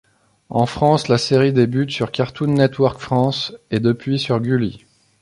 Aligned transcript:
En 0.49 0.65
France, 0.65 1.09
la 1.09 1.19
série 1.19 1.53
débute 1.53 1.89
le 1.89 1.93
sur 1.93 2.11
Cartoon 2.11 2.47
Network 2.47 2.97
France 2.99 3.53
et 3.69 3.79
depuis 3.79 4.17
sur 4.17 4.39
Gulli. 4.39 4.83